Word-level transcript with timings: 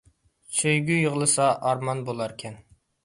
سۆيگۈ 0.59 0.97
يىغلىسا 1.01 1.49
ئارمان 1.69 2.03
بۇلار 2.09 2.35
كەن 2.45 2.59